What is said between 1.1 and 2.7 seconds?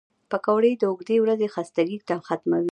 ورځې خستګي ختموي